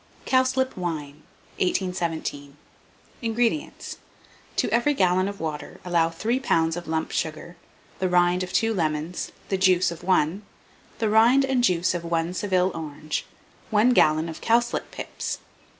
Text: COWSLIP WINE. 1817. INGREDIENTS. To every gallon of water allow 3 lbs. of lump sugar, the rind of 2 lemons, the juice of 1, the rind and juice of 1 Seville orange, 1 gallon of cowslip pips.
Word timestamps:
COWSLIP 0.25 0.75
WINE. 0.75 1.21
1817. 1.59 2.57
INGREDIENTS. 3.21 3.97
To 4.55 4.67
every 4.71 4.95
gallon 4.95 5.27
of 5.27 5.39
water 5.39 5.79
allow 5.85 6.09
3 6.09 6.39
lbs. 6.39 6.75
of 6.75 6.87
lump 6.87 7.11
sugar, 7.11 7.55
the 7.99 8.09
rind 8.09 8.41
of 8.41 8.51
2 8.51 8.73
lemons, 8.73 9.31
the 9.49 9.59
juice 9.59 9.91
of 9.91 10.01
1, 10.03 10.41
the 10.97 11.07
rind 11.11 11.45
and 11.45 11.63
juice 11.63 11.93
of 11.93 12.03
1 12.03 12.33
Seville 12.33 12.71
orange, 12.73 13.27
1 13.69 13.91
gallon 13.91 14.27
of 14.27 14.41
cowslip 14.41 14.89
pips. 14.89 15.37